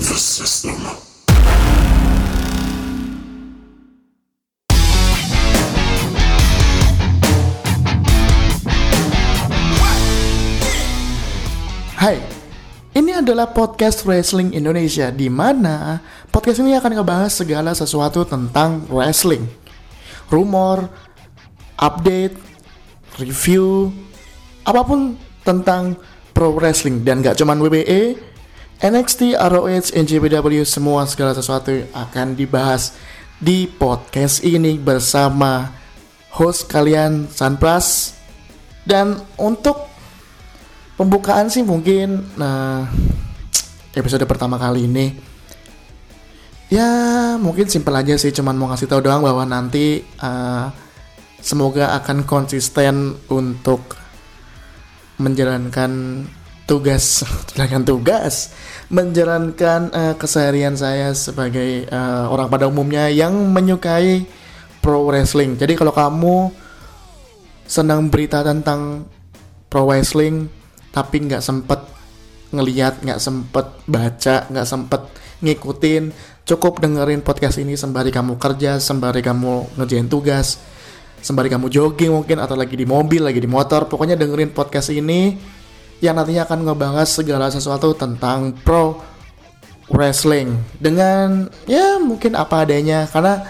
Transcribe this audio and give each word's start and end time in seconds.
system. 0.00 0.80
Hai, 12.00 12.16
ini 12.96 13.12
adalah 13.12 13.52
podcast 13.52 14.08
Wrestling 14.08 14.56
Indonesia 14.56 15.12
di 15.12 15.28
mana 15.28 16.00
podcast 16.32 16.64
ini 16.64 16.72
akan 16.72 16.96
ngebahas 16.96 17.36
segala 17.36 17.76
sesuatu 17.76 18.24
tentang 18.24 18.88
wrestling. 18.88 19.44
Rumor, 20.32 20.88
update, 21.76 22.40
review, 23.20 23.92
apa 24.64 24.80
pun 24.80 25.20
tentang 25.44 26.00
pro 26.32 26.56
wrestling 26.56 27.04
dan 27.04 27.20
gak 27.20 27.36
cuman 27.36 27.60
WWE, 27.60 28.29
NXT, 28.80 29.36
ROH, 29.36 29.92
NJPW 29.92 30.64
semua 30.64 31.04
segala 31.04 31.36
sesuatu 31.36 31.68
akan 31.92 32.32
dibahas 32.32 32.96
di 33.36 33.68
podcast 33.68 34.40
ini 34.40 34.80
bersama 34.80 35.68
host 36.32 36.64
kalian 36.64 37.28
Sanpras 37.28 38.16
dan 38.88 39.20
untuk 39.36 39.84
pembukaan 40.96 41.52
sih 41.52 41.60
mungkin 41.60 42.24
nah 42.40 42.88
episode 43.92 44.24
pertama 44.24 44.56
kali 44.56 44.88
ini 44.88 45.12
ya 46.72 46.88
mungkin 47.36 47.68
simpel 47.68 48.00
aja 48.00 48.16
sih 48.16 48.32
cuman 48.32 48.56
mau 48.56 48.72
ngasih 48.72 48.88
tahu 48.88 49.04
doang 49.04 49.20
bahwa 49.20 49.44
nanti 49.44 50.00
uh, 50.24 50.72
semoga 51.36 52.00
akan 52.00 52.24
konsisten 52.24 53.12
untuk 53.28 54.00
menjalankan 55.20 56.24
tugas 56.70 57.26
menjalankan 57.26 57.82
tugas 57.82 58.34
menjalankan 58.90 59.80
uh, 59.90 60.14
keseharian 60.14 60.78
saya 60.78 61.10
sebagai 61.18 61.90
uh, 61.90 62.30
orang 62.30 62.46
pada 62.46 62.70
umumnya 62.70 63.10
yang 63.10 63.34
menyukai 63.50 64.26
pro 64.78 65.06
wrestling. 65.06 65.58
Jadi 65.58 65.74
kalau 65.74 65.90
kamu 65.90 66.50
senang 67.66 68.10
berita 68.10 68.42
tentang 68.46 69.06
pro 69.70 69.86
wrestling 69.86 70.50
tapi 70.90 71.22
nggak 71.22 71.38
sempet 71.38 71.78
ngeliat 72.50 72.98
nggak 72.98 73.22
sempet 73.22 73.66
baca 73.86 74.50
nggak 74.50 74.66
sempet 74.66 75.02
ngikutin 75.38 76.10
cukup 76.42 76.82
dengerin 76.82 77.22
podcast 77.22 77.62
ini 77.62 77.78
sembari 77.78 78.10
kamu 78.10 78.42
kerja 78.42 78.82
sembari 78.82 79.22
kamu 79.22 79.78
ngerjain 79.78 80.10
tugas 80.10 80.58
sembari 81.22 81.46
kamu 81.46 81.70
jogging 81.70 82.10
mungkin 82.10 82.42
atau 82.42 82.58
lagi 82.58 82.74
di 82.74 82.82
mobil 82.82 83.22
lagi 83.22 83.38
di 83.38 83.46
motor 83.46 83.86
pokoknya 83.86 84.18
dengerin 84.18 84.50
podcast 84.50 84.90
ini 84.90 85.38
yang 86.00 86.16
nantinya 86.16 86.48
akan 86.48 86.64
ngebahas 86.64 87.08
segala 87.08 87.52
sesuatu 87.52 87.92
tentang 87.92 88.56
pro 88.64 89.00
wrestling 89.92 90.56
dengan 90.80 91.48
ya 91.68 92.00
mungkin 92.00 92.36
apa 92.36 92.64
adanya 92.64 93.04
karena 93.10 93.44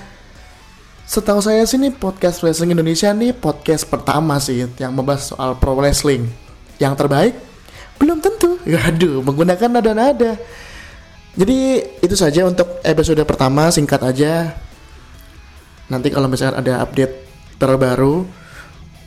setahu 1.06 1.38
saya 1.42 1.62
sih 1.66 1.78
nih 1.78 1.94
podcast 1.94 2.42
wrestling 2.42 2.74
Indonesia 2.74 3.10
nih 3.14 3.34
podcast 3.34 3.86
pertama 3.86 4.38
sih 4.42 4.66
yang 4.78 4.92
membahas 4.94 5.30
soal 5.30 5.54
pro 5.58 5.78
wrestling 5.78 6.26
yang 6.80 6.96
terbaik 6.96 7.50
belum 8.00 8.18
tentu. 8.24 8.56
Waduh, 8.64 9.20
menggunakan 9.20 9.68
nada-nada. 9.68 10.40
Jadi 11.36 11.84
itu 12.00 12.16
saja 12.16 12.48
untuk 12.48 12.80
episode 12.82 13.20
pertama 13.28 13.68
singkat 13.68 14.00
aja. 14.02 14.56
Nanti 15.92 16.08
kalau 16.08 16.26
misalnya 16.26 16.58
ada 16.58 16.74
update 16.82 17.28
terbaru 17.60 18.24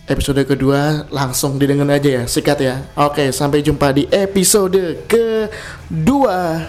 episode 0.04 0.44
kedua 0.44 1.08
langsung 1.08 1.56
didengar 1.56 1.88
aja 1.96 2.22
ya, 2.22 2.24
sikat 2.28 2.60
ya. 2.60 2.76
Oke, 3.00 3.32
sampai 3.32 3.64
jumpa 3.64 3.96
di 3.96 4.04
episode 4.12 5.08
kedua. 5.08 6.68